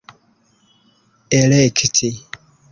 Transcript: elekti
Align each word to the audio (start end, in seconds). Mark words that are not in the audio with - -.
elekti 1.39 2.11